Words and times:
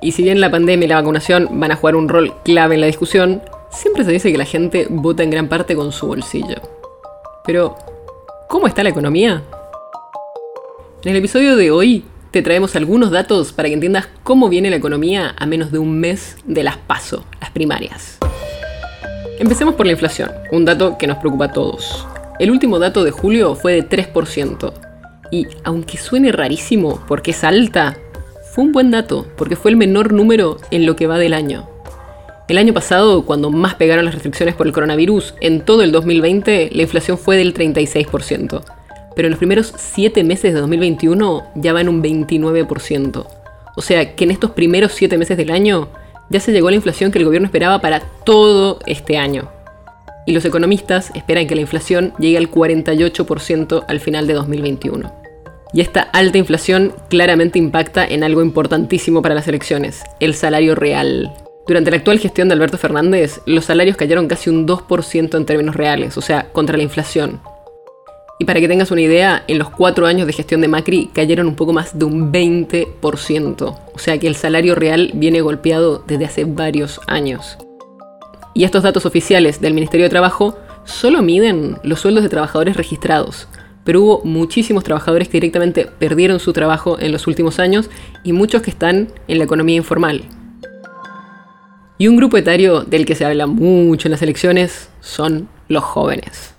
Y 0.00 0.12
si 0.12 0.22
bien 0.22 0.40
la 0.40 0.50
pandemia 0.50 0.86
y 0.86 0.88
la 0.88 0.96
vacunación 0.96 1.48
van 1.60 1.72
a 1.72 1.76
jugar 1.76 1.96
un 1.96 2.08
rol 2.08 2.32
clave 2.44 2.76
en 2.76 2.80
la 2.82 2.86
discusión, 2.86 3.42
siempre 3.70 4.04
se 4.04 4.12
dice 4.12 4.30
que 4.30 4.38
la 4.38 4.44
gente 4.44 4.86
vota 4.88 5.22
en 5.22 5.30
gran 5.30 5.48
parte 5.48 5.74
con 5.74 5.90
su 5.90 6.06
bolsillo. 6.06 6.56
Pero, 7.44 7.76
¿cómo 8.48 8.68
está 8.68 8.82
la 8.84 8.90
economía? 8.90 9.42
En 11.02 11.10
el 11.10 11.16
episodio 11.16 11.56
de 11.56 11.70
hoy 11.70 12.04
te 12.30 12.42
traemos 12.42 12.76
algunos 12.76 13.10
datos 13.10 13.52
para 13.52 13.68
que 13.68 13.74
entiendas 13.74 14.08
cómo 14.22 14.48
viene 14.48 14.70
la 14.70 14.76
economía 14.76 15.34
a 15.36 15.46
menos 15.46 15.72
de 15.72 15.78
un 15.78 15.98
mes 15.98 16.36
de 16.44 16.62
las 16.62 16.76
PASO, 16.76 17.24
las 17.40 17.50
primarias. 17.50 18.18
Empecemos 19.40 19.74
por 19.74 19.86
la 19.86 19.92
inflación, 19.92 20.30
un 20.52 20.64
dato 20.64 20.96
que 20.98 21.06
nos 21.06 21.18
preocupa 21.18 21.46
a 21.46 21.52
todos. 21.52 22.06
El 22.38 22.52
último 22.52 22.78
dato 22.78 23.02
de 23.02 23.10
julio 23.10 23.56
fue 23.56 23.72
de 23.72 23.88
3%. 23.88 24.72
Y 25.30 25.46
aunque 25.64 25.98
suene 25.98 26.32
rarísimo 26.32 27.00
porque 27.08 27.32
es 27.32 27.42
alta, 27.44 27.96
un 28.62 28.72
buen 28.72 28.90
dato 28.90 29.26
porque 29.36 29.56
fue 29.56 29.70
el 29.70 29.76
menor 29.76 30.12
número 30.12 30.58
en 30.70 30.84
lo 30.84 30.96
que 30.96 31.06
va 31.06 31.18
del 31.18 31.34
año. 31.34 31.68
El 32.48 32.58
año 32.58 32.72
pasado, 32.72 33.24
cuando 33.24 33.50
más 33.50 33.74
pegaron 33.74 34.04
las 34.04 34.14
restricciones 34.14 34.54
por 34.54 34.66
el 34.66 34.72
coronavirus, 34.72 35.34
en 35.40 35.60
todo 35.60 35.82
el 35.82 35.92
2020 35.92 36.70
la 36.72 36.82
inflación 36.82 37.18
fue 37.18 37.36
del 37.36 37.54
36% 37.54 38.62
pero 39.18 39.26
en 39.26 39.32
los 39.32 39.38
primeros 39.38 39.74
7 39.76 40.22
meses 40.22 40.54
de 40.54 40.60
2021 40.60 41.48
ya 41.56 41.72
va 41.72 41.80
en 41.80 41.88
un 41.88 42.00
29%. 42.00 43.26
O 43.74 43.82
sea 43.82 44.14
que 44.14 44.22
en 44.22 44.30
estos 44.30 44.52
primeros 44.52 44.92
7 44.92 45.18
meses 45.18 45.36
del 45.36 45.50
año 45.50 45.88
ya 46.30 46.38
se 46.38 46.52
llegó 46.52 46.68
a 46.68 46.70
la 46.70 46.76
inflación 46.76 47.10
que 47.10 47.18
el 47.18 47.24
gobierno 47.24 47.46
esperaba 47.46 47.80
para 47.80 47.98
todo 48.24 48.78
este 48.86 49.18
año. 49.18 49.50
Y 50.24 50.30
los 50.30 50.44
economistas 50.44 51.10
esperan 51.16 51.48
que 51.48 51.56
la 51.56 51.62
inflación 51.62 52.12
llegue 52.20 52.38
al 52.38 52.48
48% 52.48 53.86
al 53.88 53.98
final 53.98 54.28
de 54.28 54.34
2021. 54.34 55.27
Y 55.72 55.80
esta 55.80 56.00
alta 56.00 56.38
inflación 56.38 56.94
claramente 57.08 57.58
impacta 57.58 58.06
en 58.06 58.24
algo 58.24 58.42
importantísimo 58.42 59.20
para 59.22 59.34
las 59.34 59.48
elecciones, 59.48 60.02
el 60.20 60.34
salario 60.34 60.74
real. 60.74 61.32
Durante 61.66 61.90
la 61.90 61.98
actual 61.98 62.18
gestión 62.18 62.48
de 62.48 62.54
Alberto 62.54 62.78
Fernández, 62.78 63.42
los 63.44 63.66
salarios 63.66 63.96
cayeron 63.96 64.26
casi 64.26 64.48
un 64.48 64.66
2% 64.66 65.36
en 65.36 65.44
términos 65.44 65.76
reales, 65.76 66.16
o 66.16 66.22
sea, 66.22 66.48
contra 66.52 66.78
la 66.78 66.82
inflación. 66.82 67.40
Y 68.38 68.44
para 68.44 68.60
que 68.60 68.68
tengas 68.68 68.90
una 68.90 69.00
idea, 69.00 69.44
en 69.48 69.58
los 69.58 69.68
cuatro 69.68 70.06
años 70.06 70.26
de 70.26 70.32
gestión 70.32 70.60
de 70.60 70.68
Macri 70.68 71.10
cayeron 71.12 71.48
un 71.48 71.56
poco 71.56 71.72
más 71.72 71.98
de 71.98 72.04
un 72.04 72.32
20%. 72.32 73.62
O 73.94 73.98
sea 73.98 74.18
que 74.18 74.28
el 74.28 74.36
salario 74.36 74.76
real 74.76 75.10
viene 75.14 75.40
golpeado 75.40 76.04
desde 76.06 76.24
hace 76.24 76.44
varios 76.44 77.00
años. 77.08 77.58
Y 78.54 78.64
estos 78.64 78.84
datos 78.84 79.06
oficiales 79.06 79.60
del 79.60 79.74
Ministerio 79.74 80.04
de 80.04 80.10
Trabajo 80.10 80.56
solo 80.84 81.20
miden 81.20 81.78
los 81.82 82.00
sueldos 82.00 82.22
de 82.22 82.28
trabajadores 82.28 82.76
registrados. 82.76 83.48
Pero 83.88 84.02
hubo 84.02 84.20
muchísimos 84.22 84.84
trabajadores 84.84 85.28
que 85.28 85.38
directamente 85.38 85.86
perdieron 85.86 86.40
su 86.40 86.52
trabajo 86.52 86.98
en 87.00 87.10
los 87.10 87.26
últimos 87.26 87.58
años 87.58 87.88
y 88.22 88.34
muchos 88.34 88.60
que 88.60 88.68
están 88.68 89.08
en 89.28 89.38
la 89.38 89.44
economía 89.44 89.76
informal. 89.76 90.24
Y 91.96 92.08
un 92.08 92.18
grupo 92.18 92.36
etario 92.36 92.82
del 92.82 93.06
que 93.06 93.14
se 93.14 93.24
habla 93.24 93.46
mucho 93.46 94.08
en 94.08 94.12
las 94.12 94.20
elecciones 94.20 94.90
son 95.00 95.48
los 95.68 95.84
jóvenes. 95.84 96.52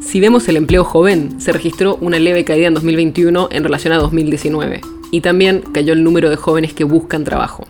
Si 0.00 0.18
vemos 0.18 0.48
el 0.48 0.56
empleo 0.56 0.82
joven, 0.82 1.42
se 1.42 1.52
registró 1.52 1.98
una 2.00 2.18
leve 2.18 2.42
caída 2.42 2.68
en 2.68 2.74
2021 2.74 3.50
en 3.52 3.62
relación 3.62 3.92
a 3.92 3.98
2019, 3.98 4.80
y 5.10 5.20
también 5.20 5.60
cayó 5.74 5.92
el 5.92 6.04
número 6.04 6.30
de 6.30 6.36
jóvenes 6.36 6.72
que 6.72 6.84
buscan 6.84 7.24
trabajo. 7.24 7.66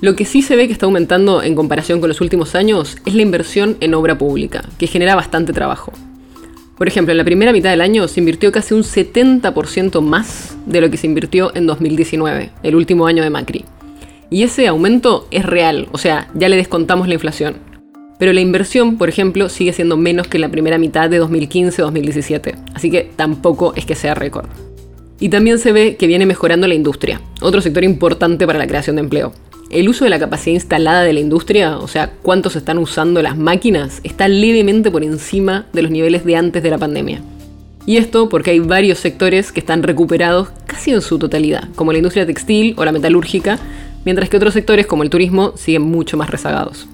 Lo 0.00 0.16
que 0.16 0.24
sí 0.24 0.40
se 0.40 0.56
ve 0.56 0.68
que 0.68 0.72
está 0.72 0.86
aumentando 0.86 1.42
en 1.42 1.54
comparación 1.54 2.00
con 2.00 2.08
los 2.08 2.22
últimos 2.22 2.54
años 2.54 2.96
es 3.04 3.14
la 3.14 3.20
inversión 3.20 3.76
en 3.80 3.92
obra 3.92 4.16
pública, 4.16 4.64
que 4.78 4.86
genera 4.86 5.14
bastante 5.14 5.52
trabajo. 5.52 5.92
Por 6.78 6.88
ejemplo, 6.88 7.12
en 7.12 7.18
la 7.18 7.24
primera 7.24 7.52
mitad 7.52 7.70
del 7.70 7.80
año 7.80 8.08
se 8.08 8.20
invirtió 8.20 8.52
casi 8.52 8.72
un 8.72 8.82
70% 8.82 10.00
más 10.00 10.56
de 10.64 10.80
lo 10.80 10.90
que 10.90 10.96
se 10.96 11.06
invirtió 11.06 11.54
en 11.54 11.66
2019, 11.66 12.50
el 12.62 12.76
último 12.76 13.06
año 13.06 13.22
de 13.22 13.30
Macri. 13.30 13.64
Y 14.30 14.44
ese 14.44 14.66
aumento 14.68 15.26
es 15.30 15.44
real, 15.44 15.88
o 15.92 15.98
sea, 15.98 16.28
ya 16.34 16.48
le 16.48 16.56
descontamos 16.56 17.08
la 17.08 17.14
inflación 17.14 17.68
pero 18.18 18.32
la 18.32 18.40
inversión, 18.40 18.98
por 18.98 19.08
ejemplo, 19.08 19.48
sigue 19.48 19.72
siendo 19.72 19.96
menos 19.96 20.26
que 20.26 20.36
en 20.36 20.42
la 20.42 20.48
primera 20.48 20.76
mitad 20.76 21.08
de 21.08 21.22
2015-2017, 21.22 22.54
así 22.74 22.90
que 22.90 23.10
tampoco 23.14 23.72
es 23.76 23.86
que 23.86 23.94
sea 23.94 24.14
récord. 24.14 24.46
Y 25.20 25.28
también 25.28 25.58
se 25.58 25.72
ve 25.72 25.96
que 25.96 26.06
viene 26.06 26.26
mejorando 26.26 26.66
la 26.66 26.74
industria, 26.74 27.20
otro 27.40 27.60
sector 27.60 27.84
importante 27.84 28.46
para 28.46 28.58
la 28.58 28.66
creación 28.66 28.96
de 28.96 29.02
empleo. 29.02 29.32
El 29.70 29.86
uso 29.88 30.04
de 30.04 30.10
la 30.10 30.18
capacidad 30.18 30.54
instalada 30.54 31.02
de 31.02 31.12
la 31.12 31.20
industria, 31.20 31.76
o 31.76 31.88
sea, 31.88 32.12
cuántos 32.22 32.56
están 32.56 32.78
usando 32.78 33.20
las 33.20 33.36
máquinas, 33.36 34.00
está 34.02 34.26
levemente 34.26 34.90
por 34.90 35.04
encima 35.04 35.66
de 35.74 35.82
los 35.82 35.90
niveles 35.90 36.24
de 36.24 36.36
antes 36.36 36.62
de 36.62 36.70
la 36.70 36.78
pandemia. 36.78 37.20
Y 37.84 37.98
esto 37.98 38.30
porque 38.30 38.52
hay 38.52 38.60
varios 38.60 38.98
sectores 38.98 39.52
que 39.52 39.60
están 39.60 39.82
recuperados 39.82 40.48
casi 40.66 40.92
en 40.92 41.02
su 41.02 41.18
totalidad, 41.18 41.68
como 41.74 41.92
la 41.92 41.98
industria 41.98 42.24
textil 42.24 42.74
o 42.78 42.84
la 42.86 42.92
metalúrgica, 42.92 43.58
mientras 44.06 44.30
que 44.30 44.38
otros 44.38 44.54
sectores 44.54 44.86
como 44.86 45.02
el 45.02 45.10
turismo 45.10 45.52
siguen 45.56 45.82
mucho 45.82 46.16
más 46.16 46.30
rezagados. 46.30 46.88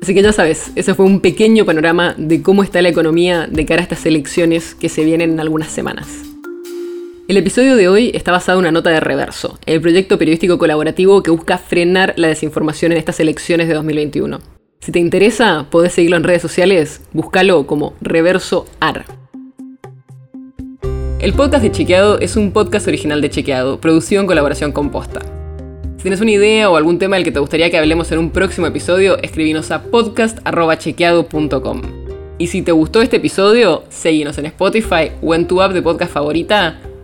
Así 0.00 0.14
que 0.14 0.22
ya 0.22 0.32
sabes, 0.32 0.70
ese 0.76 0.94
fue 0.94 1.06
un 1.06 1.18
pequeño 1.18 1.66
panorama 1.66 2.14
de 2.16 2.40
cómo 2.40 2.62
está 2.62 2.80
la 2.82 2.88
economía 2.88 3.48
de 3.48 3.66
cara 3.66 3.80
a 3.80 3.82
estas 3.82 4.06
elecciones 4.06 4.76
que 4.76 4.88
se 4.88 5.04
vienen 5.04 5.32
en 5.32 5.40
algunas 5.40 5.70
semanas. 5.72 6.29
El 7.30 7.36
episodio 7.36 7.76
de 7.76 7.86
hoy 7.86 8.10
está 8.12 8.32
basado 8.32 8.58
en 8.58 8.64
una 8.64 8.72
nota 8.72 8.90
de 8.90 8.98
Reverso, 8.98 9.56
el 9.64 9.80
proyecto 9.80 10.18
periodístico 10.18 10.58
colaborativo 10.58 11.22
que 11.22 11.30
busca 11.30 11.58
frenar 11.58 12.12
la 12.16 12.26
desinformación 12.26 12.90
en 12.90 12.98
estas 12.98 13.20
elecciones 13.20 13.68
de 13.68 13.74
2021. 13.74 14.40
Si 14.80 14.90
te 14.90 14.98
interesa, 14.98 15.68
podés 15.70 15.92
seguirlo 15.92 16.16
en 16.16 16.24
redes 16.24 16.42
sociales, 16.42 17.02
búscalo 17.12 17.68
como 17.68 17.94
Reverso 18.00 18.66
AR. 18.80 19.04
El 21.20 21.32
podcast 21.34 21.62
de 21.62 21.70
Chequeado 21.70 22.18
es 22.18 22.34
un 22.34 22.50
podcast 22.50 22.88
original 22.88 23.20
de 23.20 23.30
Chequeado, 23.30 23.80
producido 23.80 24.20
en 24.20 24.26
colaboración 24.26 24.72
con 24.72 24.90
Posta. 24.90 25.20
Si 25.98 26.02
tienes 26.02 26.20
una 26.20 26.32
idea 26.32 26.68
o 26.68 26.74
algún 26.74 26.98
tema 26.98 27.14
del 27.14 27.24
que 27.24 27.30
te 27.30 27.38
gustaría 27.38 27.70
que 27.70 27.78
hablemos 27.78 28.10
en 28.10 28.18
un 28.18 28.30
próximo 28.30 28.66
episodio, 28.66 29.22
escribinos 29.22 29.70
a 29.70 29.84
podcast.chequeado.com. 29.84 31.82
Y 32.38 32.48
si 32.48 32.62
te 32.62 32.72
gustó 32.72 33.00
este 33.02 33.18
episodio, 33.18 33.84
seguinos 33.88 34.36
en 34.38 34.46
Spotify 34.46 35.12
o 35.22 35.32
en 35.36 35.46
tu 35.46 35.62
app 35.62 35.72
de 35.72 35.82
podcast 35.82 36.12
favorita 36.12 36.80